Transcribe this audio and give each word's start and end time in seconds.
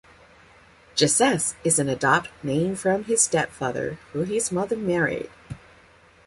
Gessesse 0.95 1.53
is 1.63 1.77
an 1.77 1.87
adopted 1.87 2.33
name 2.41 2.73
from 2.75 3.03
his 3.03 3.21
step 3.21 3.51
father 3.51 3.99
who 4.13 4.21
his 4.23 4.51
mother 4.51 4.75
married. 4.75 5.29